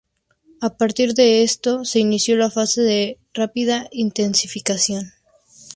[0.61, 5.11] A partir de esto, se inició la fase de rápida intensificación.